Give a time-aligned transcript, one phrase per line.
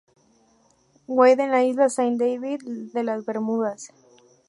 [1.17, 3.93] Wade, en la isla Saint David, de Las Bermudas.